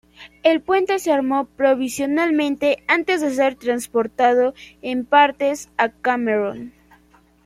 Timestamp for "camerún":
5.89-6.73